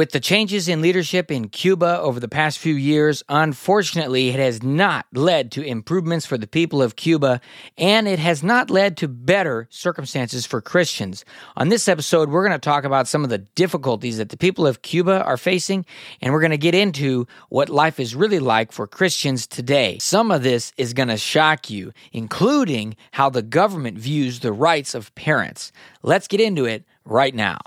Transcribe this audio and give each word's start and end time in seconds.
With 0.00 0.12
the 0.12 0.18
changes 0.18 0.66
in 0.66 0.80
leadership 0.80 1.30
in 1.30 1.50
Cuba 1.50 2.00
over 2.00 2.20
the 2.20 2.26
past 2.26 2.58
few 2.58 2.72
years, 2.72 3.22
unfortunately, 3.28 4.30
it 4.30 4.36
has 4.36 4.62
not 4.62 5.04
led 5.12 5.52
to 5.52 5.62
improvements 5.62 6.24
for 6.24 6.38
the 6.38 6.46
people 6.46 6.80
of 6.80 6.96
Cuba, 6.96 7.42
and 7.76 8.08
it 8.08 8.18
has 8.18 8.42
not 8.42 8.70
led 8.70 8.96
to 8.96 9.08
better 9.08 9.68
circumstances 9.68 10.46
for 10.46 10.62
Christians. 10.62 11.26
On 11.54 11.68
this 11.68 11.86
episode, 11.86 12.30
we're 12.30 12.46
going 12.46 12.58
to 12.58 12.58
talk 12.58 12.84
about 12.84 13.08
some 13.08 13.24
of 13.24 13.28
the 13.28 13.36
difficulties 13.36 14.16
that 14.16 14.30
the 14.30 14.38
people 14.38 14.66
of 14.66 14.80
Cuba 14.80 15.22
are 15.22 15.36
facing, 15.36 15.84
and 16.22 16.32
we're 16.32 16.40
going 16.40 16.50
to 16.50 16.56
get 16.56 16.74
into 16.74 17.26
what 17.50 17.68
life 17.68 18.00
is 18.00 18.14
really 18.14 18.38
like 18.38 18.72
for 18.72 18.86
Christians 18.86 19.46
today. 19.46 19.98
Some 19.98 20.30
of 20.30 20.42
this 20.42 20.72
is 20.78 20.94
going 20.94 21.10
to 21.10 21.18
shock 21.18 21.68
you, 21.68 21.92
including 22.10 22.96
how 23.10 23.28
the 23.28 23.42
government 23.42 23.98
views 23.98 24.40
the 24.40 24.50
rights 24.50 24.94
of 24.94 25.14
parents. 25.14 25.72
Let's 26.02 26.26
get 26.26 26.40
into 26.40 26.64
it 26.64 26.86
right 27.04 27.34
now. 27.34 27.58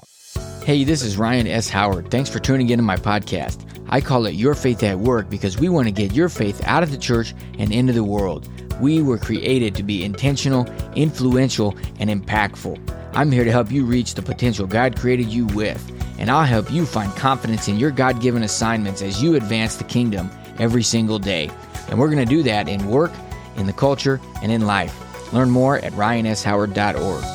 Hey, 0.66 0.86
this 0.86 1.02
is 1.02 1.18
Ryan 1.18 1.46
S. 1.46 1.68
Howard. 1.68 2.10
Thanks 2.10 2.30
for 2.30 2.40
tuning 2.40 2.70
in 2.70 2.80
to 2.80 2.84
my 2.84 2.96
podcast. 2.96 3.60
I 3.90 4.00
call 4.00 4.26
it 4.26 4.36
Your 4.36 4.56
Faith 4.56 4.82
at 4.84 4.98
Work 4.98 5.30
because 5.30 5.60
we 5.60 5.68
want 5.68 5.88
to 5.88 5.92
get 5.92 6.14
your 6.14 6.30
faith 6.30 6.62
out 6.66 6.84
of 6.84 6.92
the 6.92 6.98
church 6.98 7.34
and 7.60 7.74
into 7.74 7.92
the 7.92 8.06
world. 8.06 8.48
We 8.80 9.02
were 9.02 9.18
created 9.18 9.76
to 9.76 9.84
be 9.84 10.06
intentional, 10.06 10.66
influential, 10.96 11.78
and 12.00 12.10
impactful. 12.10 12.80
I'm 13.14 13.30
here 13.30 13.44
to 13.44 13.52
help 13.52 13.74
you 13.74 13.84
reach 13.84 14.14
the 14.14 14.22
potential 14.22 14.66
God 14.66 14.98
created 14.98 15.28
you 15.28 15.48
with, 15.48 15.84
and 16.18 16.32
I'll 16.32 16.46
help 16.46 16.72
you 16.72 16.86
find 16.86 17.14
confidence 17.18 17.68
in 17.68 17.78
your 17.78 17.92
God 17.92 18.22
given 18.22 18.42
assignments 18.42 19.02
as 19.02 19.22
you 19.22 19.36
advance 19.36 19.76
the 19.76 19.84
kingdom 19.84 20.32
every 20.60 20.84
single 20.84 21.20
day. 21.20 21.52
And 21.90 22.00
we're 22.00 22.10
going 22.10 22.26
to 22.26 22.36
do 22.36 22.42
that 22.44 22.70
in 22.70 22.88
work, 22.88 23.12
in 23.58 23.68
the 23.68 23.74
culture, 23.74 24.22
and 24.42 24.50
in 24.50 24.66
life. 24.66 24.98
Learn 25.34 25.50
more 25.50 25.80
at 25.80 25.92
ryanshoward.org. 25.92 27.26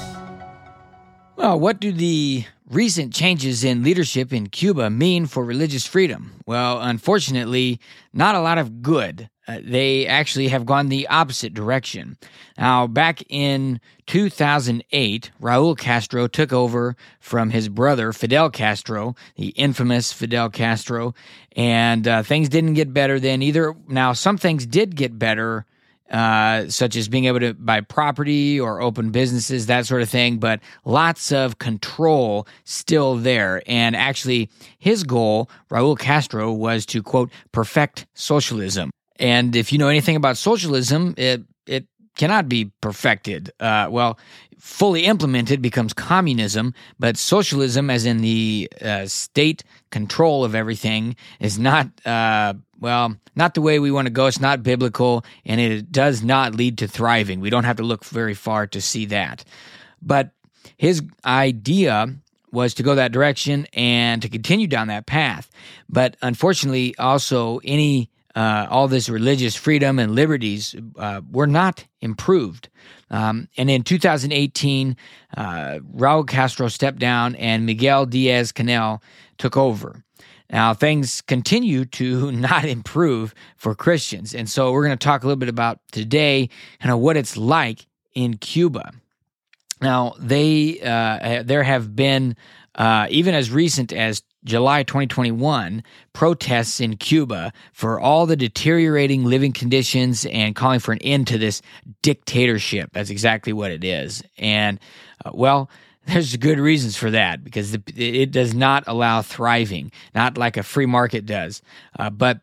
Well, 1.36 1.60
what 1.60 1.78
do 1.78 1.92
the 1.92 2.46
recent 2.68 3.12
changes 3.12 3.64
in 3.64 3.82
leadership 3.82 4.32
in 4.32 4.48
Cuba 4.48 4.90
mean 4.90 5.26
for 5.26 5.44
religious 5.44 5.86
freedom? 5.86 6.40
Well, 6.46 6.80
unfortunately, 6.80 7.80
not 8.12 8.34
a 8.34 8.40
lot 8.40 8.58
of 8.58 8.82
good. 8.82 9.30
Uh, 9.46 9.60
they 9.64 10.06
actually 10.06 10.48
have 10.48 10.66
gone 10.66 10.88
the 10.88 11.08
opposite 11.08 11.54
direction. 11.54 12.18
Now, 12.58 12.86
back 12.86 13.22
in 13.30 13.80
2008, 14.06 15.30
Raul 15.40 15.78
Castro 15.78 16.26
took 16.28 16.52
over 16.52 16.96
from 17.18 17.50
his 17.50 17.70
brother, 17.70 18.12
Fidel 18.12 18.50
Castro, 18.50 19.14
the 19.36 19.48
infamous 19.48 20.12
Fidel 20.12 20.50
Castro, 20.50 21.14
and 21.56 22.06
uh, 22.06 22.22
things 22.22 22.50
didn't 22.50 22.74
get 22.74 22.92
better 22.92 23.18
then 23.18 23.40
either. 23.40 23.74
Now, 23.86 24.12
some 24.12 24.36
things 24.36 24.66
did 24.66 24.96
get 24.96 25.18
better 25.18 25.64
uh, 26.10 26.68
such 26.68 26.96
as 26.96 27.08
being 27.08 27.26
able 27.26 27.40
to 27.40 27.54
buy 27.54 27.80
property 27.80 28.58
or 28.58 28.80
open 28.80 29.10
businesses, 29.10 29.66
that 29.66 29.86
sort 29.86 30.02
of 30.02 30.08
thing, 30.08 30.38
but 30.38 30.60
lots 30.84 31.32
of 31.32 31.58
control 31.58 32.46
still 32.64 33.16
there. 33.16 33.62
And 33.66 33.94
actually, 33.94 34.48
his 34.78 35.04
goal, 35.04 35.50
Raul 35.70 35.98
Castro, 35.98 36.52
was 36.52 36.86
to 36.86 37.02
quote, 37.02 37.30
perfect 37.52 38.06
socialism. 38.14 38.90
And 39.18 39.56
if 39.56 39.72
you 39.72 39.78
know 39.78 39.88
anything 39.88 40.16
about 40.16 40.36
socialism, 40.36 41.14
it, 41.16 41.42
it 41.66 41.86
cannot 42.18 42.48
be 42.48 42.70
perfected. 42.82 43.50
Uh, 43.58 43.88
well, 43.90 44.18
fully 44.58 45.04
implemented 45.04 45.62
becomes 45.62 45.94
communism, 45.94 46.74
but 46.98 47.16
socialism, 47.16 47.88
as 47.88 48.04
in 48.04 48.18
the 48.18 48.68
uh, 48.82 49.06
state 49.06 49.64
control 49.90 50.44
of 50.44 50.54
everything, 50.54 51.16
is 51.40 51.58
not, 51.58 51.88
uh, 52.04 52.52
well, 52.78 53.16
not 53.36 53.54
the 53.54 53.62
way 53.62 53.78
we 53.78 53.90
want 53.90 54.06
to 54.06 54.12
go. 54.12 54.26
It's 54.26 54.40
not 54.40 54.62
biblical, 54.62 55.24
and 55.46 55.60
it 55.60 55.90
does 55.90 56.22
not 56.22 56.54
lead 56.54 56.76
to 56.78 56.88
thriving. 56.88 57.40
We 57.40 57.50
don't 57.50 57.64
have 57.64 57.76
to 57.76 57.84
look 57.84 58.04
very 58.04 58.34
far 58.34 58.66
to 58.66 58.80
see 58.80 59.06
that. 59.06 59.44
But 60.02 60.32
his 60.76 61.02
idea 61.24 62.14
was 62.50 62.74
to 62.74 62.82
go 62.82 62.94
that 62.94 63.12
direction 63.12 63.66
and 63.72 64.22
to 64.22 64.28
continue 64.28 64.66
down 64.66 64.88
that 64.88 65.06
path. 65.06 65.50
But 65.88 66.16
unfortunately, 66.22 66.96
also, 66.98 67.60
any 67.62 68.10
uh, 68.38 68.68
all 68.70 68.86
this 68.86 69.08
religious 69.08 69.56
freedom 69.56 69.98
and 69.98 70.14
liberties 70.14 70.76
uh, 70.96 71.20
were 71.28 71.48
not 71.48 71.84
improved. 72.00 72.68
Um, 73.10 73.48
and 73.56 73.68
in 73.68 73.82
2018, 73.82 74.96
uh, 75.36 75.42
Raul 75.92 76.24
Castro 76.24 76.68
stepped 76.68 77.00
down 77.00 77.34
and 77.34 77.66
Miguel 77.66 78.06
Diaz 78.06 78.52
Canel 78.52 79.02
took 79.38 79.56
over. 79.56 80.04
Now, 80.50 80.72
things 80.72 81.20
continue 81.22 81.84
to 81.86 82.30
not 82.46 82.64
improve 82.64 83.34
for 83.56 83.74
Christians. 83.74 84.36
And 84.36 84.48
so 84.48 84.70
we're 84.70 84.86
going 84.86 84.96
to 84.96 85.04
talk 85.04 85.24
a 85.24 85.26
little 85.26 85.36
bit 85.36 85.48
about 85.48 85.80
today, 85.90 86.48
of 86.84 87.00
what 87.00 87.16
it's 87.16 87.36
like 87.36 87.86
in 88.14 88.36
Cuba. 88.36 88.92
Now, 89.80 90.14
they 90.16 90.78
uh, 90.80 91.42
there 91.44 91.64
have 91.64 91.96
been, 91.96 92.36
uh, 92.76 93.08
even 93.10 93.34
as 93.34 93.50
recent 93.50 93.92
as 93.92 94.22
July 94.44 94.82
2021, 94.82 95.82
protests 96.12 96.80
in 96.80 96.96
Cuba 96.96 97.52
for 97.72 97.98
all 97.98 98.26
the 98.26 98.36
deteriorating 98.36 99.24
living 99.24 99.52
conditions 99.52 100.26
and 100.26 100.54
calling 100.54 100.80
for 100.80 100.92
an 100.92 100.98
end 101.02 101.26
to 101.28 101.38
this 101.38 101.60
dictatorship. 102.02 102.90
That's 102.92 103.10
exactly 103.10 103.52
what 103.52 103.70
it 103.70 103.84
is. 103.84 104.22
And, 104.38 104.78
uh, 105.24 105.30
well, 105.34 105.70
there's 106.06 106.36
good 106.36 106.58
reasons 106.58 106.96
for 106.96 107.10
that 107.10 107.44
because 107.44 107.76
it 107.94 108.30
does 108.30 108.54
not 108.54 108.84
allow 108.86 109.22
thriving, 109.22 109.92
not 110.14 110.38
like 110.38 110.56
a 110.56 110.62
free 110.62 110.86
market 110.86 111.26
does. 111.26 111.60
Uh, 111.98 112.08
but 112.08 112.40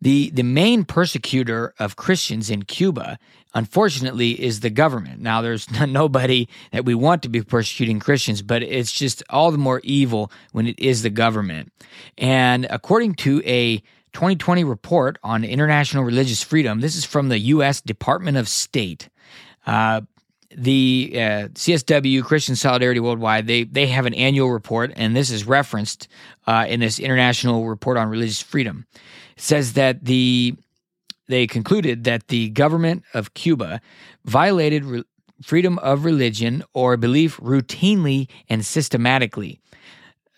the 0.00 0.30
the 0.30 0.42
main 0.42 0.84
persecutor 0.84 1.74
of 1.78 1.96
Christians 1.96 2.50
in 2.50 2.64
Cuba, 2.64 3.18
unfortunately, 3.58 4.40
is 4.40 4.60
the 4.60 4.70
government. 4.70 5.20
Now, 5.20 5.42
there's 5.42 5.68
nobody 5.86 6.48
that 6.72 6.84
we 6.84 6.94
want 6.94 7.22
to 7.24 7.28
be 7.28 7.42
persecuting 7.42 7.98
Christians, 7.98 8.40
but 8.40 8.62
it's 8.62 8.92
just 8.92 9.22
all 9.28 9.50
the 9.50 9.58
more 9.58 9.80
evil 9.82 10.30
when 10.52 10.66
it 10.68 10.78
is 10.78 11.02
the 11.02 11.10
government. 11.10 11.72
And 12.16 12.66
according 12.70 13.14
to 13.16 13.42
a 13.44 13.78
2020 14.12 14.62
report 14.64 15.18
on 15.24 15.44
international 15.44 16.04
religious 16.04 16.42
freedom, 16.42 16.80
this 16.80 16.96
is 16.96 17.04
from 17.04 17.28
the 17.28 17.38
U.S. 17.38 17.80
Department 17.80 18.36
of 18.36 18.48
State. 18.48 19.08
Uh, 19.66 20.02
the 20.56 21.12
uh, 21.14 21.18
CSW 21.52 22.24
Christian 22.24 22.56
Solidarity 22.56 23.00
Worldwide 23.00 23.46
they 23.46 23.64
they 23.64 23.86
have 23.88 24.06
an 24.06 24.14
annual 24.14 24.50
report, 24.50 24.92
and 24.96 25.14
this 25.14 25.30
is 25.30 25.44
referenced 25.44 26.08
uh, 26.46 26.64
in 26.66 26.80
this 26.80 26.98
international 26.98 27.66
report 27.66 27.98
on 27.98 28.08
religious 28.08 28.40
freedom. 28.40 28.86
It 29.36 29.42
says 29.42 29.74
that 29.74 30.06
the 30.06 30.56
they 31.28 31.46
concluded 31.46 32.04
that 32.04 32.28
the 32.28 32.50
government 32.50 33.04
of 33.14 33.34
Cuba 33.34 33.80
violated 34.24 34.84
re- 34.84 35.04
freedom 35.42 35.78
of 35.78 36.04
religion 36.04 36.64
or 36.72 36.96
belief 36.96 37.36
routinely 37.38 38.28
and 38.48 38.64
systematically. 38.64 39.60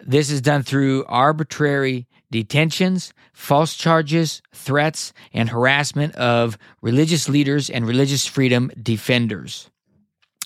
This 0.00 0.30
is 0.30 0.40
done 0.40 0.62
through 0.62 1.04
arbitrary 1.06 2.06
detentions, 2.30 3.12
false 3.32 3.74
charges, 3.74 4.42
threats, 4.52 5.12
and 5.32 5.48
harassment 5.48 6.14
of 6.16 6.58
religious 6.80 7.28
leaders 7.28 7.70
and 7.70 7.86
religious 7.86 8.26
freedom 8.26 8.70
defenders. 8.80 9.70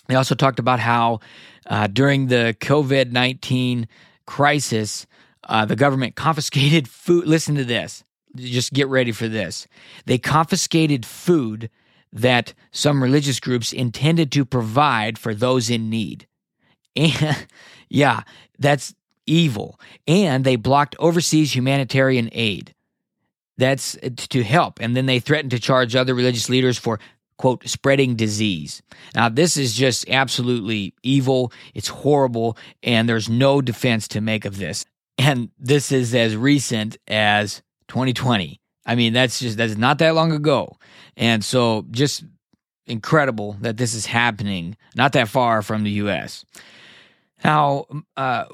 They 0.07 0.15
also 0.15 0.35
talked 0.35 0.59
about 0.59 0.79
how 0.79 1.19
uh, 1.67 1.87
during 1.87 2.27
the 2.27 2.55
COVID 2.59 3.11
19 3.11 3.87
crisis, 4.25 5.05
uh, 5.43 5.65
the 5.65 5.75
government 5.75 6.15
confiscated 6.25 6.87
food. 6.87 7.27
Listen 7.27 7.55
to 7.55 7.65
this. 7.65 8.04
Just 8.35 8.73
get 8.73 8.87
ready 8.87 9.11
for 9.11 9.27
this. 9.27 9.67
They 10.05 10.17
confiscated 10.17 11.05
food 11.05 11.69
that 12.11 12.53
some 12.71 13.03
religious 13.03 13.39
groups 13.39 13.73
intended 13.73 14.31
to 14.31 14.45
provide 14.45 15.17
for 15.17 15.33
those 15.33 15.69
in 15.69 15.89
need. 15.89 16.27
And 16.95 17.45
yeah, 17.89 18.21
that's 18.57 18.95
evil. 19.25 19.79
And 20.07 20.43
they 20.43 20.55
blocked 20.55 20.95
overseas 20.99 21.55
humanitarian 21.55 22.29
aid. 22.31 22.73
That's 23.57 23.95
uh, 23.97 24.09
to 24.15 24.43
help. 24.43 24.79
And 24.81 24.95
then 24.95 25.05
they 25.05 25.19
threatened 25.19 25.51
to 25.51 25.59
charge 25.59 25.95
other 25.95 26.13
religious 26.13 26.49
leaders 26.49 26.77
for 26.77 26.99
quote, 27.37 27.67
spreading 27.67 28.15
disease. 28.15 28.81
Now, 29.13 29.29
this 29.29 29.57
is 29.57 29.73
just 29.73 30.09
absolutely 30.09 30.93
evil. 31.03 31.51
It's 31.73 31.89
horrible, 31.89 32.57
and 32.81 33.09
there's 33.09 33.29
no 33.29 33.61
defense 33.61 34.07
to 34.09 34.21
make 34.21 34.45
of 34.45 34.57
this. 34.57 34.85
And 35.17 35.49
this 35.59 35.91
is 35.91 36.13
as 36.15 36.35
recent 36.35 36.97
as 37.07 37.61
2020. 37.87 38.59
I 38.85 38.95
mean, 38.95 39.13
that's 39.13 39.39
just, 39.39 39.57
that's 39.57 39.77
not 39.77 39.99
that 39.99 40.15
long 40.15 40.31
ago. 40.31 40.77
And 41.17 41.43
so, 41.43 41.85
just 41.91 42.23
incredible 42.87 43.57
that 43.61 43.77
this 43.77 43.93
is 43.93 44.05
happening 44.05 44.77
not 44.95 45.13
that 45.13 45.27
far 45.27 45.61
from 45.61 45.83
the 45.83 45.91
U.S. 45.91 46.45
Now, 47.43 47.85
uh, 48.15 48.45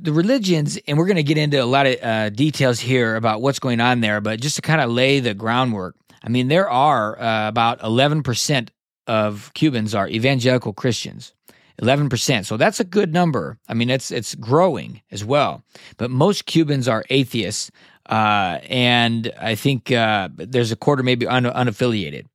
the 0.00 0.12
religions, 0.12 0.78
and 0.86 0.96
we're 0.96 1.06
going 1.06 1.16
to 1.16 1.22
get 1.22 1.38
into 1.38 1.62
a 1.62 1.66
lot 1.66 1.86
of 1.86 2.02
uh, 2.02 2.30
details 2.30 2.80
here 2.80 3.16
about 3.16 3.42
what's 3.42 3.58
going 3.58 3.80
on 3.80 4.00
there, 4.00 4.20
but 4.20 4.40
just 4.40 4.56
to 4.56 4.62
kind 4.62 4.80
of 4.80 4.90
lay 4.90 5.20
the 5.20 5.34
groundwork, 5.34 5.96
I 6.22 6.28
mean, 6.28 6.48
there 6.48 6.68
are 6.68 7.20
uh, 7.20 7.48
about 7.48 7.80
11% 7.80 8.68
of 9.06 9.52
Cubans 9.54 9.94
are 9.94 10.08
evangelical 10.08 10.72
Christians. 10.72 11.34
11%. 11.80 12.46
So 12.46 12.56
that's 12.56 12.80
a 12.80 12.84
good 12.84 13.12
number. 13.12 13.58
I 13.66 13.74
mean, 13.74 13.90
it's 13.90 14.10
it's 14.10 14.34
growing 14.34 15.02
as 15.10 15.24
well. 15.24 15.64
But 15.96 16.10
most 16.10 16.46
Cubans 16.46 16.86
are 16.86 17.04
atheists, 17.10 17.70
uh, 18.12 18.60
and 18.68 19.32
I 19.40 19.54
think 19.54 19.90
uh, 19.90 20.28
there's 20.36 20.70
a 20.70 20.76
quarter 20.76 21.02
maybe 21.02 21.26
un- 21.26 21.44
unaffiliated 21.44 22.26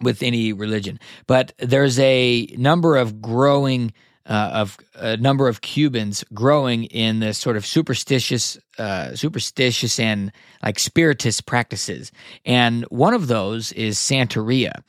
with 0.00 0.22
any 0.22 0.52
religion. 0.52 1.00
But 1.26 1.52
there's 1.58 1.98
a 1.98 2.46
number 2.56 2.96
of 2.96 3.20
growing 3.20 3.92
uh, 4.26 4.50
of 4.54 4.76
a 4.94 5.16
number 5.16 5.48
of 5.48 5.60
Cubans 5.60 6.24
growing 6.34 6.84
in 6.84 7.18
this 7.18 7.36
sort 7.38 7.56
of 7.56 7.66
superstitious, 7.66 8.58
uh, 8.78 9.14
superstitious 9.16 9.98
and 9.98 10.32
like 10.62 10.78
spiritist 10.78 11.46
practices, 11.46 12.12
and 12.44 12.84
one 12.84 13.14
of 13.14 13.26
those 13.26 13.72
is 13.72 13.98
Santeria. 13.98 14.82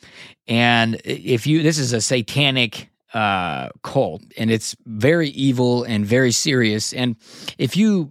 And 0.47 1.01
if 1.05 1.45
you, 1.45 1.61
this 1.61 1.77
is 1.77 1.93
a 1.93 2.01
satanic 2.01 2.89
uh, 3.13 3.69
cult, 3.83 4.23
and 4.37 4.49
it's 4.49 4.75
very 4.85 5.29
evil 5.29 5.83
and 5.83 6.03
very 6.05 6.31
serious. 6.31 6.93
And 6.93 7.15
if 7.59 7.77
you 7.77 8.09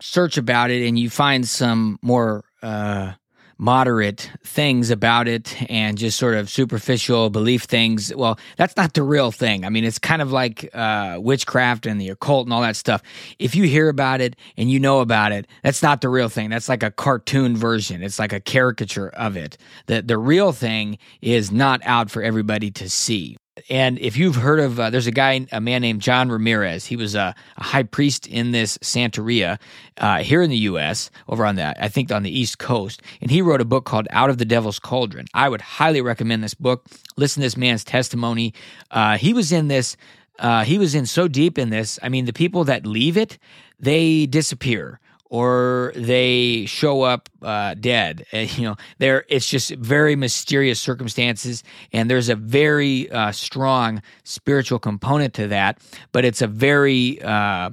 search 0.00 0.36
about 0.36 0.70
it 0.70 0.86
and 0.86 0.98
you 0.98 1.10
find 1.10 1.46
some 1.46 1.98
more 2.02 2.44
uh, 2.62 3.12
moderate 3.60 4.30
things 4.42 4.90
about 4.90 5.28
it 5.28 5.54
and 5.70 5.98
just 5.98 6.18
sort 6.18 6.34
of 6.34 6.48
superficial 6.48 7.28
belief 7.28 7.64
things, 7.64 8.12
well, 8.16 8.38
that's 8.56 8.74
not 8.74 8.94
the 8.94 9.02
real 9.02 9.30
thing. 9.30 9.66
I 9.66 9.68
mean, 9.68 9.84
it's 9.84 9.98
kind 9.98 10.22
of 10.22 10.32
like 10.32 10.70
uh, 10.74 11.18
witchcraft 11.20 11.84
and 11.84 12.00
the 12.00 12.08
occult 12.08 12.46
and 12.46 12.54
all 12.54 12.62
that 12.62 12.76
stuff. 12.76 13.02
If 13.38 13.54
you 13.54 13.64
hear 13.64 13.90
about 13.90 14.22
it 14.22 14.34
and 14.56 14.70
you 14.70 14.80
know 14.80 15.00
about 15.00 15.32
it, 15.32 15.46
that's 15.62 15.82
not 15.82 16.00
the 16.00 16.08
real 16.08 16.30
thing. 16.30 16.48
That's 16.48 16.70
like 16.70 16.82
a 16.82 16.90
cartoon 16.90 17.54
version. 17.54 18.02
It's 18.02 18.18
like 18.18 18.32
a 18.32 18.40
caricature 18.40 19.10
of 19.10 19.36
it. 19.36 19.58
The 19.86 20.00
the 20.00 20.16
real 20.16 20.52
thing 20.52 20.96
is 21.20 21.52
not 21.52 21.82
out 21.84 22.10
for 22.10 22.22
everybody 22.22 22.70
to 22.72 22.88
see 22.88 23.36
and 23.68 23.98
if 23.98 24.16
you've 24.16 24.36
heard 24.36 24.60
of, 24.60 24.78
uh, 24.80 24.90
there's 24.90 25.06
a 25.06 25.12
guy, 25.12 25.46
a 25.52 25.60
man 25.60 25.82
named 25.82 26.00
John 26.00 26.30
Ramirez. 26.30 26.86
He 26.86 26.96
was 26.96 27.14
a, 27.14 27.34
a 27.56 27.62
high 27.62 27.82
priest 27.82 28.26
in 28.26 28.52
this 28.52 28.78
Santeria 28.78 29.58
uh, 29.98 30.18
here 30.18 30.42
in 30.42 30.50
the 30.50 30.56
U.S. 30.58 31.10
over 31.28 31.44
on 31.44 31.56
that, 31.56 31.76
I 31.80 31.88
think 31.88 32.10
on 32.10 32.22
the 32.22 32.30
East 32.30 32.58
Coast, 32.58 33.02
and 33.20 33.30
he 33.30 33.42
wrote 33.42 33.60
a 33.60 33.64
book 33.64 33.84
called 33.84 34.08
Out 34.10 34.30
of 34.30 34.38
the 34.38 34.44
Devil's 34.44 34.78
Cauldron. 34.78 35.26
I 35.34 35.48
would 35.48 35.60
highly 35.60 36.00
recommend 36.00 36.42
this 36.42 36.54
book. 36.54 36.86
Listen 37.16 37.40
to 37.40 37.46
this 37.46 37.56
man's 37.56 37.84
testimony. 37.84 38.54
Uh, 38.90 39.16
he 39.18 39.32
was 39.32 39.52
in 39.52 39.68
this. 39.68 39.96
Uh, 40.38 40.64
he 40.64 40.78
was 40.78 40.94
in 40.94 41.04
so 41.04 41.28
deep 41.28 41.58
in 41.58 41.68
this. 41.68 41.98
I 42.02 42.08
mean, 42.08 42.24
the 42.24 42.32
people 42.32 42.64
that 42.64 42.86
leave 42.86 43.16
it, 43.18 43.36
they 43.78 44.24
disappear 44.26 45.00
or 45.30 45.92
they 45.94 46.66
show 46.66 47.02
up 47.02 47.28
uh, 47.40 47.74
dead. 47.74 48.26
And, 48.32 48.58
you 48.58 48.64
know, 48.64 48.76
there 48.98 49.24
it's 49.28 49.48
just 49.48 49.70
very 49.70 50.16
mysterious 50.16 50.80
circumstances, 50.80 51.62
and 51.92 52.10
there's 52.10 52.28
a 52.28 52.36
very 52.36 53.10
uh, 53.10 53.32
strong 53.32 54.02
spiritual 54.24 54.78
component 54.78 55.34
to 55.34 55.48
that. 55.48 55.78
But 56.12 56.24
it's 56.24 56.42
a 56.42 56.46
very 56.46 57.20
uh, 57.22 57.70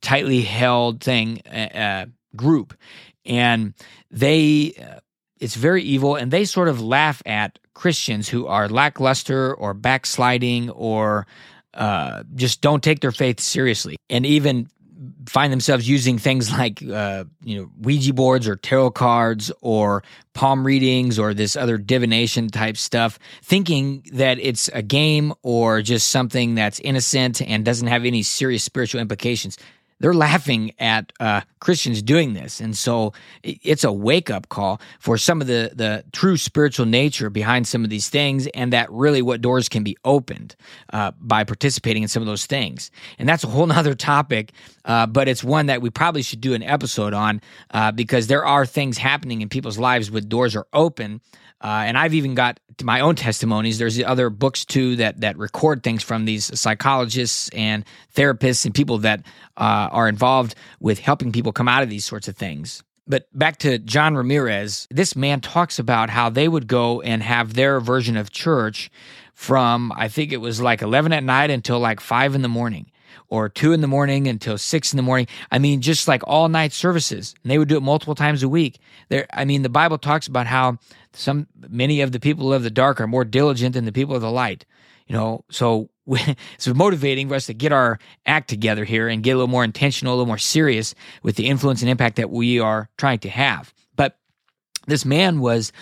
tightly 0.00 0.42
held 0.42 1.02
thing 1.02 1.42
uh, 1.46 1.78
uh, 1.78 2.06
group, 2.36 2.74
and 3.24 3.74
they 4.10 4.74
uh, 4.80 5.00
it's 5.40 5.54
very 5.54 5.82
evil, 5.82 6.16
and 6.16 6.30
they 6.30 6.44
sort 6.44 6.68
of 6.68 6.80
laugh 6.80 7.22
at 7.26 7.58
Christians 7.74 8.28
who 8.28 8.46
are 8.46 8.68
lackluster 8.68 9.54
or 9.54 9.74
backsliding 9.74 10.70
or 10.70 11.26
just 12.36 12.60
don't 12.60 12.84
take 12.84 13.00
their 13.00 13.10
faith 13.10 13.40
seriously. 13.40 13.96
And 14.08 14.24
even 14.24 14.68
find 15.26 15.52
themselves 15.52 15.88
using 15.88 16.18
things 16.18 16.50
like 16.50 16.82
uh, 16.82 17.24
you 17.42 17.60
know 17.60 17.70
Ouija 17.80 18.12
boards 18.12 18.48
or 18.48 18.56
tarot 18.56 18.92
cards 18.92 19.50
or 19.60 20.02
palm 20.32 20.66
readings 20.66 21.18
or 21.18 21.32
this 21.34 21.56
other 21.56 21.78
divination 21.78 22.48
type 22.48 22.76
stuff, 22.76 23.18
thinking 23.42 24.04
that 24.12 24.38
it's 24.40 24.68
a 24.68 24.82
game 24.82 25.32
or 25.42 25.82
just 25.82 26.08
something 26.08 26.54
that's 26.54 26.80
innocent 26.80 27.40
and 27.42 27.64
doesn't 27.64 27.88
have 27.88 28.04
any 28.04 28.22
serious 28.22 28.64
spiritual 28.64 29.00
implications 29.00 29.56
they're 30.00 30.14
laughing 30.14 30.72
at 30.78 31.12
uh, 31.20 31.42
Christians 31.60 32.02
doing 32.02 32.34
this, 32.34 32.60
and 32.60 32.76
so 32.76 33.12
it's 33.42 33.84
a 33.84 33.92
wake 33.92 34.30
up 34.30 34.48
call 34.48 34.80
for 34.98 35.16
some 35.16 35.40
of 35.40 35.46
the 35.46 35.70
the 35.74 36.04
true 36.12 36.36
spiritual 36.36 36.86
nature 36.86 37.30
behind 37.30 37.66
some 37.66 37.84
of 37.84 37.90
these 37.90 38.08
things, 38.08 38.46
and 38.48 38.72
that 38.72 38.90
really 38.90 39.22
what 39.22 39.40
doors 39.40 39.68
can 39.68 39.84
be 39.84 39.96
opened 40.04 40.56
uh, 40.92 41.12
by 41.20 41.44
participating 41.44 42.02
in 42.02 42.08
some 42.08 42.22
of 42.22 42.26
those 42.26 42.46
things. 42.46 42.90
And 43.18 43.28
that's 43.28 43.44
a 43.44 43.48
whole 43.48 43.66
nother 43.66 43.94
topic, 43.94 44.52
uh, 44.84 45.06
but 45.06 45.28
it's 45.28 45.44
one 45.44 45.66
that 45.66 45.80
we 45.80 45.90
probably 45.90 46.22
should 46.22 46.40
do 46.40 46.54
an 46.54 46.62
episode 46.62 47.14
on 47.14 47.40
uh, 47.70 47.92
because 47.92 48.26
there 48.26 48.44
are 48.44 48.66
things 48.66 48.98
happening 48.98 49.42
in 49.42 49.48
people's 49.48 49.78
lives 49.78 50.10
when 50.10 50.28
doors 50.28 50.56
are 50.56 50.66
open 50.72 51.20
uh, 51.64 51.84
and 51.86 51.96
I've 51.96 52.12
even 52.12 52.34
got 52.34 52.60
my 52.82 53.00
own 53.00 53.14
testimonies. 53.14 53.78
There's 53.78 53.98
other 54.02 54.28
books 54.28 54.66
too 54.66 54.96
that 54.96 55.22
that 55.22 55.38
record 55.38 55.82
things 55.82 56.02
from 56.02 56.26
these 56.26 56.58
psychologists 56.60 57.48
and 57.50 57.86
therapists 58.14 58.66
and 58.66 58.74
people 58.74 58.98
that 58.98 59.22
uh, 59.84 59.88
are 59.92 60.08
involved 60.08 60.54
with 60.80 60.98
helping 60.98 61.32
people 61.32 61.52
come 61.52 61.68
out 61.68 61.82
of 61.82 61.90
these 61.90 62.04
sorts 62.04 62.28
of 62.28 62.36
things. 62.36 62.82
But 63.06 63.26
back 63.36 63.58
to 63.58 63.78
John 63.78 64.16
Ramirez, 64.16 64.88
this 64.90 65.14
man 65.14 65.40
talks 65.40 65.78
about 65.78 66.08
how 66.10 66.30
they 66.30 66.48
would 66.48 66.66
go 66.66 67.02
and 67.02 67.22
have 67.22 67.54
their 67.54 67.80
version 67.80 68.16
of 68.16 68.30
church 68.30 68.90
from 69.34 69.92
I 69.94 70.08
think 70.08 70.32
it 70.32 70.38
was 70.38 70.60
like 70.60 70.80
11 70.80 71.12
at 71.12 71.24
night 71.24 71.50
until 71.50 71.78
like 71.78 72.00
5 72.00 72.34
in 72.34 72.42
the 72.42 72.48
morning 72.48 72.90
or 73.28 73.48
two 73.48 73.72
in 73.72 73.80
the 73.80 73.86
morning 73.86 74.26
until 74.26 74.58
six 74.58 74.92
in 74.92 74.96
the 74.96 75.02
morning. 75.02 75.26
I 75.50 75.58
mean, 75.58 75.80
just 75.80 76.08
like 76.08 76.22
all 76.26 76.48
night 76.48 76.72
services. 76.72 77.34
And 77.42 77.50
they 77.50 77.58
would 77.58 77.68
do 77.68 77.76
it 77.76 77.82
multiple 77.82 78.14
times 78.14 78.42
a 78.42 78.48
week. 78.48 78.78
There, 79.08 79.26
I 79.32 79.44
mean, 79.44 79.62
the 79.62 79.68
Bible 79.68 79.98
talks 79.98 80.26
about 80.26 80.46
how 80.46 80.78
some 81.12 81.46
many 81.68 82.00
of 82.00 82.12
the 82.12 82.20
people 82.20 82.52
of 82.52 82.62
the 82.62 82.70
dark 82.70 83.00
are 83.00 83.06
more 83.06 83.24
diligent 83.24 83.74
than 83.74 83.84
the 83.84 83.92
people 83.92 84.14
of 84.14 84.22
the 84.22 84.30
light. 84.30 84.64
You 85.06 85.14
know, 85.14 85.44
so 85.50 85.90
it's 86.54 86.66
motivating 86.68 87.28
for 87.28 87.34
us 87.34 87.46
to 87.46 87.54
get 87.54 87.72
our 87.72 87.98
act 88.26 88.48
together 88.48 88.84
here 88.84 89.08
and 89.08 89.22
get 89.22 89.32
a 89.32 89.36
little 89.36 89.48
more 89.48 89.64
intentional, 89.64 90.14
a 90.14 90.16
little 90.16 90.26
more 90.26 90.38
serious 90.38 90.94
with 91.22 91.36
the 91.36 91.46
influence 91.46 91.80
and 91.82 91.90
impact 91.90 92.16
that 92.16 92.30
we 92.30 92.60
are 92.60 92.88
trying 92.98 93.18
to 93.20 93.30
have. 93.30 93.72
But 93.96 94.18
this 94.86 95.04
man 95.04 95.40
was 95.40 95.72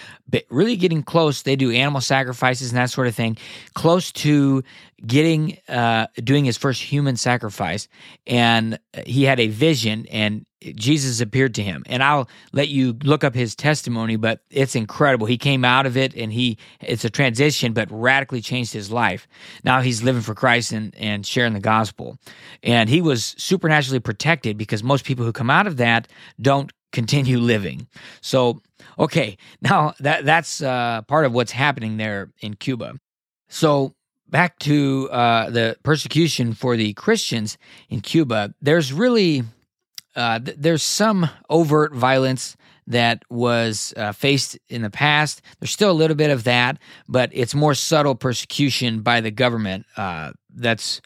really 0.49 0.77
getting 0.77 1.03
close. 1.03 1.43
They 1.43 1.57
do 1.57 1.73
animal 1.73 2.01
sacrifices 2.01 2.71
and 2.71 2.79
that 2.79 2.91
sort 2.91 3.09
of 3.09 3.15
thing, 3.15 3.37
close 3.75 4.13
to 4.13 4.63
getting 5.05 5.59
uh, 5.69 6.07
doing 6.23 6.45
his 6.45 6.57
first 6.57 6.83
human 6.83 7.17
sacrifice. 7.17 7.89
And 8.27 8.79
he 9.07 9.25
had 9.25 9.41
a 9.41 9.49
vision, 9.49 10.07
and 10.07 10.47
Jesus 10.75 11.20
appeared 11.20 11.55
to 11.56 11.62
him. 11.62 11.82
And 11.87 12.03
I'll 12.03 12.29
let 12.53 12.69
you 12.69 12.97
look 13.05 13.25
up 13.25 13.35
his 13.35 13.55
testimony, 13.55 14.17
but 14.17 14.41
it's 14.50 14.75
incredible. 14.75 15.26
He 15.26 15.38
came 15.38 15.64
out 15.64 15.87
of 15.87 15.97
it, 15.97 16.14
and 16.14 16.32
he 16.32 16.59
it's 16.81 17.05
a 17.05 17.11
transition, 17.11 17.73
but 17.73 17.88
radically 17.91 18.41
changed 18.41 18.73
his 18.73 18.91
life. 18.91 19.26
Now 19.64 19.81
he's 19.81 20.03
living 20.03 20.23
for 20.23 20.35
Christ 20.35 20.73
and 20.73 20.94
and 20.97 21.26
sharing 21.26 21.53
the 21.53 21.61
gospel. 21.61 22.19
And 22.62 22.88
he 22.88 23.00
was 23.00 23.35
supernaturally 23.38 24.00
protected 24.00 24.56
because 24.56 24.82
most 24.82 25.05
people 25.05 25.25
who 25.25 25.32
come 25.32 25.50
out 25.50 25.67
of 25.67 25.76
that 25.79 26.09
don't 26.41 26.73
continue 26.93 27.38
living. 27.53 27.87
So, 28.20 28.62
okay, 28.99 29.37
now 29.61 29.94
that 30.00 30.25
that's 30.25 30.62
uh, 30.62 31.03
part 31.03 31.25
of 31.25 31.32
what's 31.32 31.53
happening 31.53 31.97
there 31.97 32.31
in 32.41 32.55
Cuba. 32.55 32.94
So 33.49 33.94
back 34.32 34.59
to 34.61 35.09
uh, 35.12 35.50
the 35.50 35.76
persecution 35.82 36.55
for 36.55 36.76
the 36.76 36.94
Christians 36.94 37.59
in 37.91 38.00
Cuba. 38.00 38.55
There's 38.61 38.93
really 38.93 39.44
uh, 40.17 40.38
th- 40.38 40.56
there's 40.59 40.82
some 40.82 41.29
overt 41.49 41.94
violence 41.94 42.56
that 42.87 43.23
was 43.31 43.95
uh, 43.97 44.12
faced 44.12 44.59
in 44.69 44.83
the 44.83 44.90
past. 44.90 45.40
There's 45.61 45.71
still 45.71 45.90
a 45.90 45.92
little 45.92 46.16
bit 46.16 46.31
of 46.31 46.45
that, 46.45 46.78
but 47.09 47.31
it's 47.33 47.54
more 47.54 47.75
subtle 47.75 48.14
persecution 48.14 49.00
by 49.00 49.21
the 49.21 49.31
government. 49.31 49.87
Uh, 49.97 50.33
that's 50.54 51.00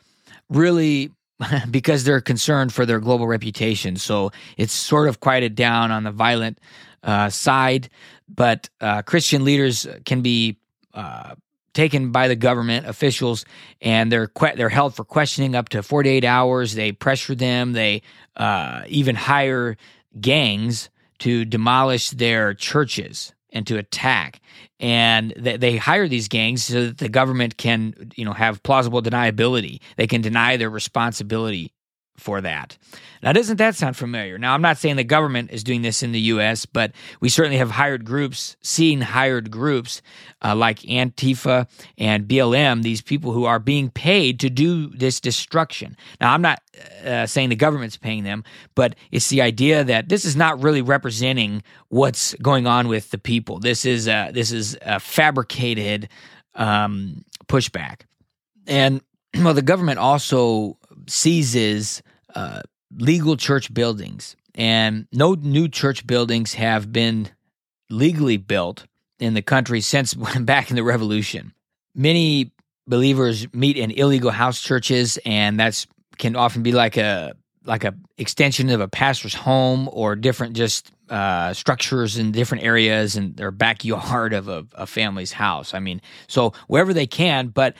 really 0.48 1.10
because 1.70 2.04
they're 2.04 2.20
concerned 2.20 2.72
for 2.72 2.86
their 2.86 3.00
global 3.00 3.26
reputation. 3.26 3.96
So 3.96 4.30
it's 4.56 4.72
sort 4.72 5.08
of 5.08 5.20
quieted 5.20 5.54
down 5.54 5.90
on 5.90 6.04
the 6.04 6.12
violent 6.12 6.58
uh, 7.02 7.28
side, 7.30 7.88
but 8.28 8.68
uh, 8.80 9.02
Christian 9.02 9.44
leaders 9.44 9.86
can 10.04 10.22
be 10.22 10.56
uh, 10.94 11.34
taken 11.76 12.10
by 12.10 12.26
the 12.26 12.34
government 12.34 12.86
officials, 12.86 13.44
and 13.80 14.10
they're 14.10 14.26
que- 14.26 14.56
they're 14.56 14.68
held 14.68 14.96
for 14.96 15.04
questioning 15.04 15.54
up 15.54 15.68
to 15.68 15.82
48 15.82 16.24
hours. 16.24 16.74
They 16.74 16.90
pressure 16.90 17.36
them. 17.36 17.72
They 17.72 18.02
uh, 18.36 18.82
even 18.88 19.14
hire 19.14 19.76
gangs 20.20 20.90
to 21.20 21.44
demolish 21.44 22.10
their 22.10 22.54
churches 22.54 23.32
and 23.52 23.66
to 23.66 23.78
attack. 23.78 24.40
And 24.80 25.32
they, 25.36 25.56
they 25.56 25.76
hire 25.76 26.08
these 26.08 26.28
gangs 26.28 26.64
so 26.64 26.86
that 26.86 26.98
the 26.98 27.08
government 27.08 27.56
can, 27.56 28.12
you 28.16 28.24
know, 28.24 28.32
have 28.32 28.62
plausible 28.62 29.02
deniability. 29.02 29.80
They 29.96 30.06
can 30.06 30.20
deny 30.20 30.56
their 30.56 30.70
responsibility 30.70 31.72
for 32.16 32.40
that. 32.40 32.76
Now, 33.22 33.32
doesn't 33.32 33.56
that 33.56 33.74
sound 33.74 33.96
familiar? 33.96 34.38
Now, 34.38 34.54
I'm 34.54 34.62
not 34.62 34.78
saying 34.78 34.96
the 34.96 35.04
government 35.04 35.50
is 35.50 35.64
doing 35.64 35.82
this 35.82 36.02
in 36.02 36.12
the 36.12 36.20
U.S., 36.20 36.66
but 36.66 36.92
we 37.20 37.28
certainly 37.28 37.58
have 37.58 37.72
hired 37.72 38.04
groups, 38.04 38.56
seen 38.62 39.00
hired 39.00 39.50
groups 39.50 40.02
uh, 40.44 40.54
like 40.54 40.80
Antifa 40.80 41.68
and 41.98 42.26
BLM, 42.26 42.82
these 42.82 43.02
people 43.02 43.32
who 43.32 43.44
are 43.44 43.58
being 43.58 43.90
paid 43.90 44.40
to 44.40 44.50
do 44.50 44.88
this 44.88 45.20
destruction. 45.20 45.96
Now, 46.20 46.32
I'm 46.32 46.42
not 46.42 46.62
uh, 47.04 47.26
saying 47.26 47.48
the 47.48 47.56
government's 47.56 47.96
paying 47.96 48.24
them, 48.24 48.44
but 48.74 48.94
it's 49.10 49.28
the 49.28 49.42
idea 49.42 49.84
that 49.84 50.08
this 50.08 50.24
is 50.24 50.36
not 50.36 50.62
really 50.62 50.82
representing 50.82 51.62
what's 51.88 52.34
going 52.34 52.66
on 52.66 52.88
with 52.88 53.10
the 53.10 53.18
people. 53.18 53.58
This 53.58 53.84
is 53.84 54.08
a, 54.08 54.30
this 54.32 54.52
is 54.52 54.76
a 54.82 55.00
fabricated 55.00 56.08
um, 56.54 57.24
pushback. 57.48 58.02
And 58.66 59.00
well, 59.36 59.54
the 59.54 59.62
government 59.62 59.98
also 59.98 60.78
seizes 61.06 62.02
uh, 62.36 62.60
legal 62.96 63.36
church 63.36 63.72
buildings, 63.74 64.36
and 64.54 65.08
no 65.12 65.34
new 65.34 65.68
church 65.68 66.06
buildings 66.06 66.54
have 66.54 66.92
been 66.92 67.28
legally 67.90 68.36
built 68.36 68.86
in 69.18 69.34
the 69.34 69.42
country 69.42 69.80
since 69.80 70.14
back 70.40 70.70
in 70.70 70.76
the 70.76 70.84
Revolution. 70.84 71.52
Many 71.94 72.52
believers 72.86 73.52
meet 73.52 73.76
in 73.76 73.90
illegal 73.90 74.30
house 74.30 74.60
churches, 74.60 75.18
and 75.24 75.58
that's 75.58 75.86
can 76.18 76.36
often 76.36 76.62
be 76.62 76.72
like 76.72 76.96
a 76.96 77.34
like 77.64 77.84
a 77.84 77.94
extension 78.16 78.70
of 78.70 78.80
a 78.80 78.88
pastor's 78.88 79.34
home 79.34 79.88
or 79.92 80.14
different 80.14 80.56
just 80.56 80.92
uh, 81.08 81.52
structures 81.52 82.18
in 82.18 82.32
different 82.32 82.64
areas 82.64 83.16
and 83.16 83.36
their 83.36 83.50
backyard 83.50 84.32
of 84.32 84.48
a, 84.48 84.66
a, 84.72 84.86
family's 84.86 85.32
house. 85.32 85.72
I 85.74 85.78
mean, 85.78 86.00
so 86.26 86.52
wherever 86.66 86.92
they 86.92 87.06
can, 87.06 87.48
but 87.48 87.74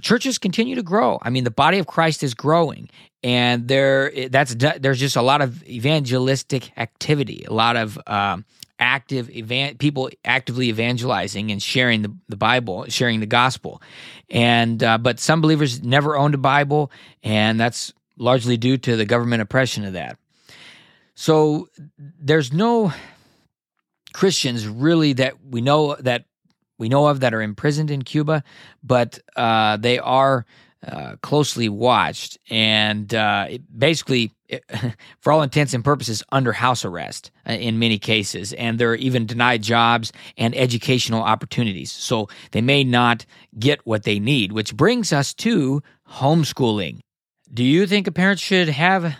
churches 0.00 0.38
continue 0.38 0.76
to 0.76 0.82
grow. 0.82 1.18
I 1.22 1.30
mean, 1.30 1.44
the 1.44 1.50
body 1.50 1.78
of 1.78 1.86
Christ 1.86 2.22
is 2.22 2.34
growing, 2.34 2.88
and 3.22 3.66
there 3.66 4.12
that's 4.30 4.54
there's 4.54 5.00
just 5.00 5.16
a 5.16 5.22
lot 5.22 5.42
of 5.42 5.62
evangelistic 5.64 6.70
activity, 6.78 7.44
a 7.48 7.52
lot 7.52 7.76
of 7.76 7.98
um, 8.06 8.44
active 8.78 9.28
evan- 9.34 9.76
people 9.78 10.10
actively 10.24 10.68
evangelizing 10.68 11.50
and 11.50 11.62
sharing 11.62 12.02
the, 12.02 12.14
the 12.28 12.36
Bible, 12.36 12.84
sharing 12.88 13.20
the 13.20 13.26
gospel. 13.26 13.82
And 14.30 14.82
uh, 14.82 14.98
but 14.98 15.18
some 15.18 15.40
believers 15.40 15.82
never 15.82 16.16
owned 16.16 16.34
a 16.34 16.38
Bible, 16.38 16.92
and 17.22 17.58
that's 17.58 17.92
largely 18.16 18.56
due 18.56 18.76
to 18.78 18.96
the 18.96 19.04
government 19.04 19.42
oppression 19.42 19.84
of 19.84 19.94
that. 19.94 20.18
So 21.20 21.68
there's 21.98 22.52
no 22.52 22.92
Christians 24.12 24.68
really 24.68 25.14
that 25.14 25.34
we 25.44 25.60
know 25.60 25.96
that 25.96 26.26
we 26.78 26.88
know 26.88 27.08
of 27.08 27.18
that 27.20 27.34
are 27.34 27.42
imprisoned 27.42 27.90
in 27.90 28.02
Cuba, 28.02 28.44
but 28.84 29.18
uh, 29.34 29.78
they 29.78 29.98
are 29.98 30.46
uh, 30.86 31.16
closely 31.20 31.68
watched 31.68 32.38
and 32.48 33.12
uh, 33.12 33.48
basically, 33.76 34.30
it, 34.46 34.62
for 35.18 35.32
all 35.32 35.42
intents 35.42 35.74
and 35.74 35.84
purposes, 35.84 36.22
under 36.30 36.52
house 36.52 36.84
arrest 36.84 37.32
uh, 37.48 37.52
in 37.54 37.80
many 37.80 37.98
cases. 37.98 38.52
And 38.52 38.78
they're 38.78 38.94
even 38.94 39.26
denied 39.26 39.60
jobs 39.60 40.12
and 40.36 40.54
educational 40.56 41.22
opportunities. 41.22 41.90
So 41.90 42.28
they 42.52 42.62
may 42.62 42.84
not 42.84 43.26
get 43.58 43.84
what 43.84 44.04
they 44.04 44.20
need, 44.20 44.52
which 44.52 44.76
brings 44.76 45.12
us 45.12 45.34
to 45.34 45.82
homeschooling. 46.08 47.00
Do 47.52 47.64
you 47.64 47.88
think 47.88 48.06
a 48.06 48.12
parent 48.12 48.38
should 48.38 48.68
have 48.68 49.16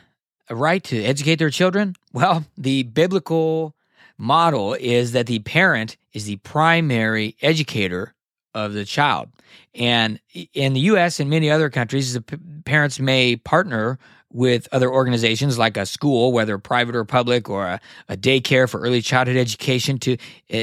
a 0.49 0.57
right 0.57 0.83
to 0.85 1.03
educate 1.03 1.37
their 1.37 1.51
children? 1.51 1.95
Well, 2.13 2.45
the 2.57 2.85
biblical 2.85 3.75
model 4.17 4.75
is 4.75 5.13
that 5.13 5.27
the 5.27 5.39
parent 5.41 5.97
is 6.13 6.25
the 6.25 6.37
primary 6.37 7.37
educator 7.41 8.15
of 8.55 8.73
the 8.73 8.85
child. 8.85 9.29
And 9.75 10.21
in 10.53 10.73
the 10.73 10.81
US 10.81 11.21
and 11.21 11.31
many 11.31 11.51
other 11.51 11.71
countries, 11.71 12.15
the 12.15 12.23
p- 12.23 12.37
parents 12.65 12.99
may 12.99 13.37
partner 13.37 13.99
with 14.31 14.69
other 14.73 14.91
organizations 14.91 15.59
like 15.59 15.77
a 15.77 15.87
school, 15.87 16.33
whether 16.33 16.59
private 16.59 16.95
or 16.95 17.05
public, 17.05 17.49
or 17.49 17.67
a, 17.67 17.81
a 18.09 18.17
daycare 18.17 18.69
for 18.69 18.81
early 18.81 19.01
childhood 19.01 19.37
education. 19.37 19.99
To 20.01 20.15
uh, 20.15 20.17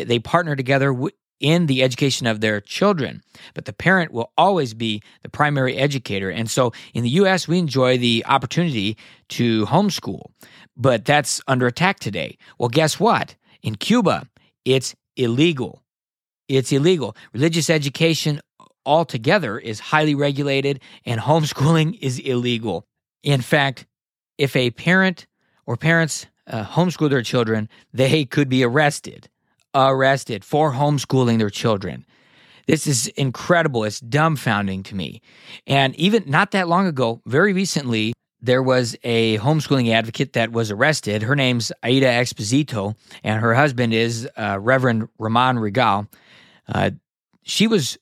they 0.06 0.20
partner 0.20 0.56
together 0.56 0.92
w- 0.92 1.16
in 1.40 1.66
the 1.66 1.84
education 1.84 2.28
of 2.28 2.42
their 2.42 2.62
children, 2.62 3.22
but 3.54 3.66
the 3.66 3.74
parent 3.74 4.12
will 4.12 4.32
always 4.38 4.74
be 4.74 5.02
the 5.22 5.30
primary 5.30 5.76
educator. 5.76 6.30
And 6.30 6.50
so, 6.50 6.72
in 6.94 7.04
the 7.04 7.10
U.S., 7.10 7.48
we 7.48 7.60
enjoy 7.60 7.98
the 7.98 8.24
opportunity 8.26 8.98
to 9.30 9.66
homeschool, 9.66 10.32
but 10.78 11.06
that's 11.06 11.42
under 11.48 11.68
attack 11.68 12.00
today. 12.00 12.38
Well, 12.58 12.70
guess 12.70 13.00
what? 13.00 13.36
In 13.62 13.76
Cuba, 13.76 14.28
it's 14.64 14.96
illegal. 15.16 15.84
It's 16.48 16.72
illegal. 16.72 17.16
Religious 17.34 17.70
education 17.70 18.40
altogether 18.86 19.58
is 19.58 19.80
highly 19.80 20.16
regulated, 20.16 20.80
and 21.06 21.20
homeschooling 21.20 21.98
is 22.02 22.20
illegal. 22.20 22.86
In 23.24 23.42
fact, 23.42 23.86
if 24.38 24.56
a 24.56 24.72
parent 24.72 25.28
or 25.66 25.76
parents 25.76 26.28
uh, 26.48 26.64
homeschool 26.64 27.10
their 27.10 27.24
children, 27.24 27.70
they 27.94 28.26
could 28.26 28.50
be 28.50 28.64
arrested. 28.64 29.30
Arrested 29.76 30.46
for 30.46 30.72
homeschooling 30.72 31.38
their 31.38 31.50
children. 31.50 32.06
This 32.66 32.88
is 32.88 33.08
incredible. 33.10 33.84
It's 33.84 34.00
dumbfounding 34.02 34.84
to 34.86 34.96
me. 34.96 35.22
And 35.68 35.96
even 35.98 36.24
not 36.26 36.52
that 36.52 36.68
long 36.68 36.88
ago, 36.88 37.22
very 37.26 37.54
recently, 37.54 38.14
there 38.42 38.64
was 38.64 38.96
a 39.04 39.38
homeschooling 39.40 39.92
advocate 39.92 40.34
that 40.34 40.52
was 40.52 40.72
arrested. 40.72 41.24
Her 41.24 41.36
name's 41.36 41.72
Aida 41.84 42.08
Exposito, 42.08 42.96
and 43.24 43.42
her 43.42 43.54
husband 43.54 43.94
is 43.94 44.28
uh, 44.38 44.60
Reverend 44.60 45.10
Ramon 45.20 45.58
Rigal. 45.58 46.08
Uh, 46.68 46.92
she 47.44 47.68
was 47.68 47.98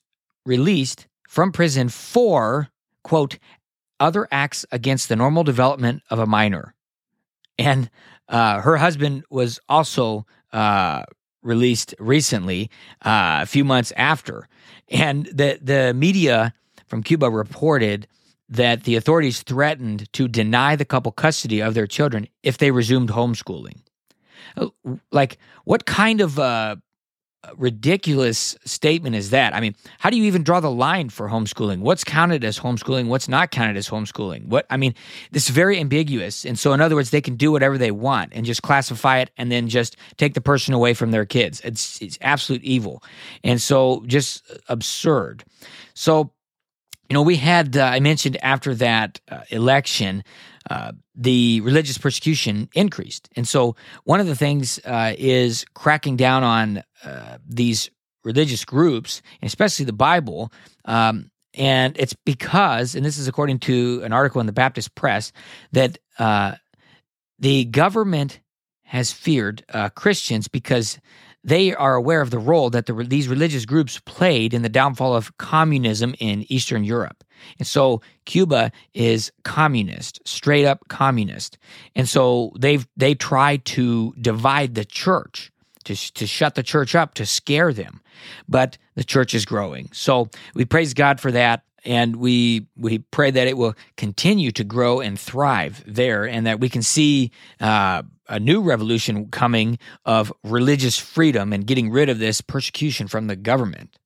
released 0.45 1.07
from 1.27 1.51
prison 1.51 1.89
for, 1.89 2.69
quote, 3.03 3.39
other 3.99 4.27
acts 4.31 4.65
against 4.71 5.09
the 5.09 5.15
normal 5.15 5.43
development 5.43 6.03
of 6.09 6.19
a 6.19 6.25
minor. 6.25 6.75
And 7.57 7.89
uh, 8.27 8.61
her 8.61 8.77
husband 8.77 9.23
was 9.29 9.59
also 9.69 10.25
uh, 10.51 11.03
released 11.43 11.93
recently, 11.99 12.69
uh, 13.05 13.39
a 13.41 13.45
few 13.45 13.63
months 13.63 13.91
after. 13.95 14.47
And 14.89 15.25
the, 15.27 15.59
the 15.61 15.93
media 15.93 16.53
from 16.87 17.03
Cuba 17.03 17.29
reported 17.29 18.07
that 18.49 18.83
the 18.83 18.95
authorities 18.95 19.41
threatened 19.41 20.11
to 20.13 20.27
deny 20.27 20.75
the 20.75 20.85
couple 20.85 21.11
custody 21.11 21.61
of 21.61 21.73
their 21.73 21.87
children 21.87 22.27
if 22.43 22.57
they 22.57 22.71
resumed 22.71 23.09
homeschooling. 23.09 23.79
Uh, 24.55 24.67
like, 25.11 25.37
what 25.63 25.85
kind 25.85 26.21
of 26.21 26.37
uh, 26.37 26.75
ridiculous 27.57 28.57
statement 28.65 29.15
is 29.15 29.29
that? 29.31 29.55
I 29.55 29.59
mean, 29.59 29.75
how 29.99 30.09
do 30.09 30.17
you 30.17 30.23
even 30.25 30.43
draw 30.43 30.59
the 30.59 30.71
line 30.71 31.09
for 31.09 31.27
homeschooling? 31.27 31.79
What's 31.79 32.03
counted 32.03 32.43
as 32.43 32.59
homeschooling? 32.59 33.07
What's 33.07 33.27
not 33.27 33.51
counted 33.51 33.77
as 33.77 33.87
homeschooling? 33.87 34.47
What 34.47 34.65
I 34.69 34.77
mean, 34.77 34.93
this 35.31 35.43
is 35.43 35.49
very 35.49 35.79
ambiguous. 35.79 36.45
And 36.45 36.57
so 36.57 36.73
in 36.73 36.81
other 36.81 36.95
words, 36.95 37.11
they 37.11 37.21
can 37.21 37.35
do 37.35 37.51
whatever 37.51 37.77
they 37.77 37.91
want 37.91 38.33
and 38.33 38.45
just 38.45 38.61
classify 38.61 39.19
it 39.19 39.29
and 39.37 39.51
then 39.51 39.69
just 39.69 39.95
take 40.17 40.33
the 40.33 40.41
person 40.41 40.73
away 40.73 40.93
from 40.93 41.11
their 41.11 41.25
kids. 41.25 41.61
It's 41.61 42.01
it's 42.01 42.17
absolute 42.21 42.63
evil. 42.63 43.03
And 43.43 43.61
so 43.61 44.03
just 44.07 44.43
absurd. 44.67 45.43
So 45.93 46.32
you 47.13 47.19
know, 47.19 47.21
we 47.21 47.35
had 47.35 47.77
uh, 47.77 47.83
I 47.83 47.99
mentioned 47.99 48.37
after 48.41 48.73
that 48.73 49.21
uh, 49.29 49.41
election 49.51 50.23
uh, 50.67 50.93
the 51.13 51.61
religious 51.61 51.95
persecution 51.95 52.69
increased. 52.73 53.29
And 53.35 53.47
so 53.47 53.75
one 54.03 54.19
of 54.19 54.25
the 54.25 54.35
things 54.35 54.79
uh, 54.83 55.13
is 55.15 55.63
cracking 55.75 56.17
down 56.17 56.43
on 56.43 56.83
uh, 57.05 57.37
these 57.47 57.91
religious 58.23 58.65
groups, 58.65 59.21
especially 59.43 59.85
the 59.85 59.93
Bible. 59.93 60.51
Um, 60.85 61.29
and 61.53 61.95
it's 61.99 62.15
because, 62.25 62.95
and 62.95 63.05
this 63.05 63.19
is 63.19 63.27
according 63.27 63.59
to 63.59 64.01
an 64.03 64.11
article 64.11 64.41
in 64.41 64.47
the 64.47 64.51
Baptist 64.51 64.95
Press, 64.95 65.31
that 65.71 65.99
uh, 66.17 66.55
the 67.37 67.65
government 67.65 68.39
has 68.85 69.11
feared 69.11 69.63
Christians 69.93 70.47
because 70.47 70.97
they 71.43 71.75
are 71.75 71.95
aware 71.95 72.21
of 72.21 72.31
the 72.31 72.39
role 72.39 72.69
that 72.69 72.85
the, 72.85 72.93
these 72.93 73.27
religious 73.27 73.65
groups 73.65 73.99
played 74.05 74.53
in 74.53 74.61
the 74.61 74.69
downfall 74.69 75.15
of 75.15 75.35
communism 75.37 76.15
in 76.19 76.45
Eastern 76.51 76.83
Europe. 76.83 77.23
And 77.59 77.67
so 77.67 78.01
Cuba 78.25 78.71
is 78.93 79.31
communist, 79.43 80.21
straight 80.25 80.65
up 80.65 80.87
communist. 80.87 81.57
And 81.95 82.07
so 82.07 82.53
they've 82.57 82.87
they 82.95 83.15
try 83.15 83.57
to 83.57 84.13
divide 84.21 84.75
the 84.75 84.85
church, 84.85 85.51
to, 85.83 85.95
to 86.13 86.25
shut 86.25 86.55
the 86.55 86.63
church 86.63 86.95
up, 86.95 87.15
to 87.15 87.25
scare 87.25 87.73
them. 87.73 88.01
But 88.47 88.77
the 88.95 89.03
church 89.03 89.33
is 89.33 89.45
growing. 89.45 89.89
So 89.91 90.29
we 90.53 90.63
praise 90.63 90.93
God 90.93 91.19
for 91.19 91.31
that 91.31 91.63
and 91.85 92.15
we 92.15 92.67
we 92.75 92.99
pray 92.99 93.31
that 93.31 93.47
it 93.47 93.57
will 93.57 93.75
continue 93.97 94.51
to 94.51 94.63
grow 94.63 94.99
and 94.99 95.19
thrive 95.19 95.83
there, 95.85 96.25
and 96.25 96.45
that 96.47 96.59
we 96.59 96.69
can 96.69 96.81
see 96.81 97.31
uh, 97.59 98.03
a 98.29 98.39
new 98.39 98.61
revolution 98.61 99.29
coming 99.29 99.77
of 100.05 100.31
religious 100.43 100.97
freedom 100.97 101.53
and 101.53 101.67
getting 101.67 101.89
rid 101.89 102.09
of 102.09 102.19
this 102.19 102.41
persecution 102.41 103.07
from 103.07 103.27
the 103.27 103.35
government. 103.35 103.97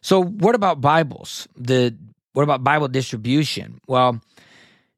So, 0.00 0.22
what 0.22 0.54
about 0.54 0.80
Bibles? 0.80 1.48
The 1.56 1.96
what 2.32 2.42
about 2.42 2.62
Bible 2.62 2.88
distribution? 2.88 3.80
Well, 3.86 4.20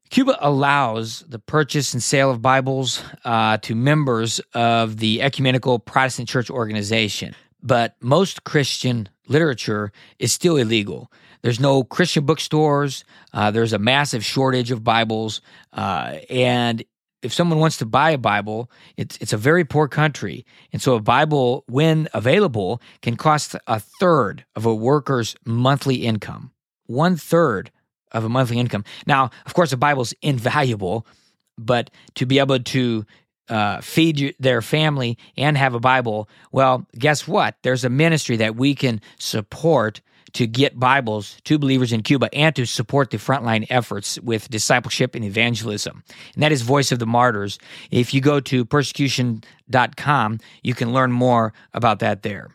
Cuba 0.09 0.37
allows 0.41 1.21
the 1.27 1.39
purchase 1.39 1.93
and 1.93 2.03
sale 2.03 2.29
of 2.29 2.41
Bibles 2.41 3.01
uh, 3.23 3.57
to 3.59 3.75
members 3.75 4.41
of 4.53 4.97
the 4.97 5.21
Ecumenical 5.21 5.79
Protestant 5.79 6.27
Church 6.27 6.49
organization, 6.49 7.33
but 7.63 7.95
most 8.01 8.43
Christian 8.43 9.07
literature 9.31 9.91
is 10.19 10.31
still 10.33 10.57
illegal. 10.57 11.11
There's 11.41 11.59
no 11.59 11.83
Christian 11.83 12.25
bookstores. 12.25 13.03
Uh, 13.33 13.49
there's 13.51 13.73
a 13.73 13.79
massive 13.79 14.23
shortage 14.23 14.69
of 14.71 14.83
Bibles, 14.83 15.41
uh, 15.73 16.17
and 16.29 16.83
if 17.21 17.33
someone 17.33 17.59
wants 17.59 17.77
to 17.77 17.85
buy 17.85 18.11
a 18.11 18.17
Bible, 18.17 18.69
it's 18.97 19.17
it's 19.17 19.33
a 19.33 19.37
very 19.37 19.63
poor 19.63 19.87
country, 19.87 20.45
and 20.73 20.81
so 20.81 20.95
a 20.95 21.01
Bible, 21.01 21.63
when 21.67 22.07
available, 22.13 22.81
can 23.01 23.15
cost 23.15 23.55
a 23.67 23.79
third 23.79 24.45
of 24.55 24.65
a 24.65 24.73
worker's 24.73 25.35
monthly 25.45 26.05
income. 26.05 26.51
One 26.87 27.15
third 27.15 27.71
of 28.11 28.25
a 28.25 28.29
monthly 28.29 28.59
income. 28.59 28.83
Now, 29.05 29.29
of 29.45 29.53
course, 29.53 29.71
a 29.71 29.77
Bible's 29.77 30.13
invaluable, 30.21 31.05
but 31.57 31.89
to 32.15 32.25
be 32.25 32.39
able 32.39 32.59
to 32.59 33.05
uh, 33.49 33.81
feed 33.81 34.35
their 34.39 34.61
family 34.61 35.17
and 35.37 35.57
have 35.57 35.73
a 35.73 35.79
Bible, 35.79 36.29
well, 36.51 36.87
guess 36.97 37.27
what? 37.27 37.55
There's 37.63 37.83
a 37.83 37.89
ministry 37.89 38.37
that 38.37 38.55
we 38.55 38.75
can 38.75 39.01
support 39.19 40.01
to 40.33 40.47
get 40.47 40.79
Bibles 40.79 41.37
to 41.43 41.59
believers 41.59 41.91
in 41.91 42.03
Cuba 42.03 42.29
and 42.33 42.55
to 42.55 42.65
support 42.65 43.09
the 43.09 43.17
frontline 43.17 43.65
efforts 43.69 44.19
with 44.21 44.49
discipleship 44.49 45.15
and 45.15 45.25
evangelism. 45.25 46.03
And 46.33 46.43
that 46.43 46.51
is 46.51 46.61
Voice 46.61 46.91
of 46.91 46.99
the 46.99 47.05
Martyrs. 47.05 47.59
If 47.89 48.13
you 48.13 48.21
go 48.21 48.39
to 48.39 48.63
persecution.com, 48.63 50.39
you 50.63 50.73
can 50.73 50.93
learn 50.93 51.11
more 51.11 51.53
about 51.73 51.99
that 51.99 52.23
there. 52.23 52.49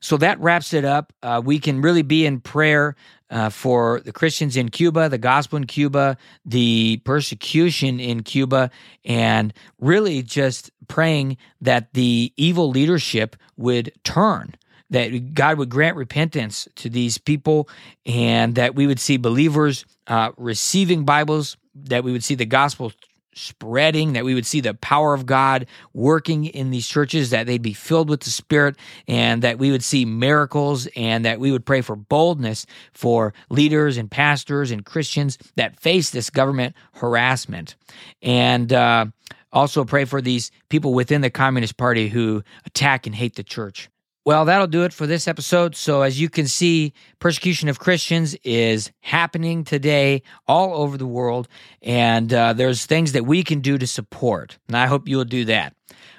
So 0.00 0.16
that 0.16 0.40
wraps 0.40 0.74
it 0.74 0.84
up. 0.84 1.12
Uh, 1.22 1.40
we 1.44 1.60
can 1.60 1.80
really 1.80 2.02
be 2.02 2.26
in 2.26 2.40
prayer 2.40 2.96
uh, 3.32 3.48
for 3.48 4.00
the 4.04 4.12
Christians 4.12 4.56
in 4.56 4.68
Cuba, 4.68 5.08
the 5.08 5.18
gospel 5.18 5.56
in 5.56 5.66
Cuba, 5.66 6.16
the 6.44 7.00
persecution 7.04 7.98
in 7.98 8.22
Cuba, 8.22 8.70
and 9.04 9.52
really 9.80 10.22
just 10.22 10.70
praying 10.86 11.38
that 11.60 11.94
the 11.94 12.32
evil 12.36 12.70
leadership 12.70 13.34
would 13.56 13.92
turn 14.04 14.54
that 14.90 15.32
God 15.32 15.56
would 15.56 15.70
grant 15.70 15.96
repentance 15.96 16.68
to 16.74 16.90
these 16.90 17.16
people 17.16 17.66
and 18.04 18.54
that 18.56 18.74
we 18.74 18.86
would 18.86 19.00
see 19.00 19.16
believers 19.16 19.86
uh, 20.06 20.32
receiving 20.36 21.06
Bibles, 21.06 21.56
that 21.74 22.04
we 22.04 22.12
would 22.12 22.22
see 22.22 22.34
the 22.34 22.44
gospel 22.44 22.92
spreading, 23.34 24.12
that 24.12 24.24
we 24.24 24.34
would 24.34 24.46
see 24.46 24.60
the 24.60 24.74
power 24.74 25.14
of 25.14 25.26
God 25.26 25.66
working 25.92 26.44
in 26.44 26.70
these 26.70 26.86
churches, 26.86 27.30
that 27.30 27.46
they'd 27.46 27.62
be 27.62 27.72
filled 27.72 28.08
with 28.08 28.20
the 28.20 28.30
Spirit, 28.30 28.76
and 29.08 29.42
that 29.42 29.58
we 29.58 29.70
would 29.70 29.84
see 29.84 30.04
miracles, 30.04 30.88
and 30.96 31.24
that 31.24 31.40
we 31.40 31.52
would 31.52 31.64
pray 31.64 31.80
for 31.80 31.96
boldness 31.96 32.66
for 32.92 33.32
leaders 33.50 33.96
and 33.96 34.10
pastors 34.10 34.70
and 34.70 34.84
Christians 34.84 35.38
that 35.56 35.78
face 35.78 36.10
this 36.10 36.30
government 36.30 36.74
harassment. 36.92 37.76
And 38.22 38.72
uh, 38.72 39.06
also 39.52 39.84
pray 39.84 40.04
for 40.04 40.20
these 40.20 40.50
people 40.68 40.94
within 40.94 41.20
the 41.20 41.30
Communist 41.30 41.76
Party 41.76 42.08
who 42.08 42.42
attack 42.64 43.06
and 43.06 43.14
hate 43.14 43.36
the 43.36 43.42
church. 43.42 43.88
Well, 44.24 44.44
that'll 44.44 44.68
do 44.68 44.84
it 44.84 44.92
for 44.92 45.06
this 45.06 45.26
episode. 45.26 45.74
So, 45.74 46.02
as 46.02 46.20
you 46.20 46.30
can 46.30 46.46
see, 46.46 46.92
persecution 47.18 47.68
of 47.68 47.80
Christians 47.80 48.36
is 48.44 48.92
happening 49.00 49.64
today 49.64 50.22
all 50.46 50.74
over 50.74 50.96
the 50.96 51.06
world, 51.06 51.48
and 51.82 52.32
uh, 52.32 52.52
there's 52.52 52.86
things 52.86 53.12
that 53.12 53.26
we 53.26 53.42
can 53.42 53.60
do 53.60 53.78
to 53.78 53.86
support. 53.86 54.58
And 54.68 54.76
I 54.76 54.86
hope 54.86 55.08
you'll 55.08 55.24
do 55.24 55.46
that. 55.46 55.74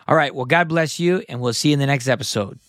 All 0.05 0.17
right. 0.17 0.36
Well, 0.36 0.45
God 0.45 0.67
bless 0.67 1.00
you, 1.00 1.24
and 1.29 1.39
we'll 1.39 1.53
see 1.53 1.69
you 1.69 1.74
in 1.74 1.79
the 1.79 1.86
next 1.86 2.10
episode. 2.10 2.60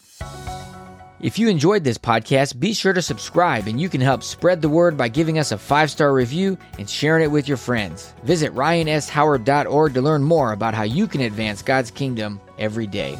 If 1.21 1.38
you 1.38 1.49
enjoyed 1.49 1.85
this 1.85 1.99
podcast, 1.99 2.61
be 2.61 2.75
sure 2.75 2.93
to 2.93 3.03
subscribe, 3.03 3.67
and 3.67 3.81
you 3.81 3.88
can 3.88 4.03
help 4.03 4.23
spread 4.23 4.62
the 4.62 4.69
word 4.69 4.97
by 4.97 5.09
giving 5.09 5.38
us 5.38 5.50
a 5.50 5.59
five 5.59 5.91
star 5.91 6.12
review 6.12 6.59
and 6.79 6.88
sharing 6.88 7.25
it 7.25 7.31
with 7.31 7.49
your 7.49 7.57
friends. 7.57 8.12
Visit 8.23 8.55
ryanshoward.org 8.55 9.95
to 9.95 10.03
learn 10.03 10.23
more 10.23 10.53
about 10.53 10.75
how 10.75 10.83
you 10.83 11.09
can 11.09 11.23
advance 11.23 11.62
God's 11.62 11.91
kingdom 11.91 12.41
every 12.59 12.87
day. 12.87 13.19